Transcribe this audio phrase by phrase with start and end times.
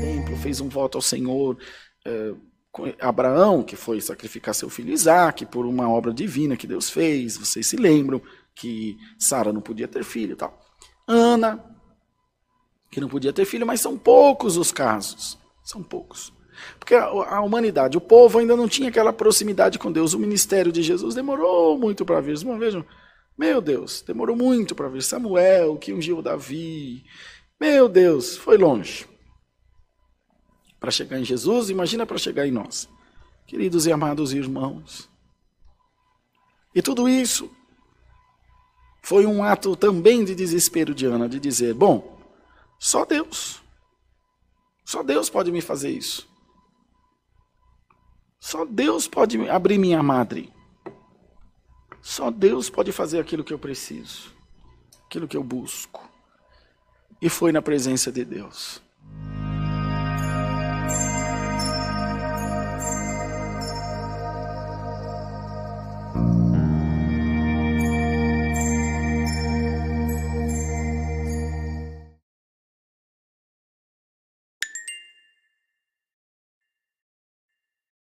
[0.00, 1.58] templo, fez um voto ao Senhor.
[2.04, 2.34] É,
[3.00, 7.66] Abraão, que foi sacrificar seu filho Isaac por uma obra divina que Deus fez, vocês
[7.66, 8.20] se lembram
[8.54, 10.58] que Sara não podia ter filho tal.
[11.06, 11.62] Ana,
[12.90, 15.38] que não podia ter filho, mas são poucos os casos.
[15.62, 16.32] São poucos.
[16.78, 20.14] Porque a, a, humanidade, o povo ainda não tinha aquela proximidade com Deus.
[20.14, 22.36] O ministério de Jesus demorou muito para vir.
[22.58, 22.84] Vejam,
[23.36, 25.02] meu Deus, demorou muito para vir.
[25.02, 27.04] Samuel, que ungiu Davi.
[27.60, 29.06] Meu Deus, foi longe.
[30.78, 32.88] Para chegar em Jesus, imagina para chegar em nós.
[33.46, 35.08] Queridos e amados irmãos.
[36.74, 37.50] E tudo isso
[39.02, 42.18] foi um ato também de desespero de Ana, de dizer: bom,
[42.78, 43.60] só Deus.
[44.84, 46.28] Só Deus pode me fazer isso.
[48.40, 50.52] Só Deus pode abrir minha madre.
[52.02, 54.34] Só Deus pode fazer aquilo que eu preciso,
[55.06, 56.10] aquilo que eu busco.
[57.20, 58.82] E foi na presença de Deus.